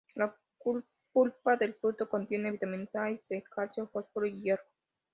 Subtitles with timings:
[0.15, 0.35] La
[1.13, 4.63] pulpa del fruto contiene vitaminas A y C, calcio, fósforo y hierro.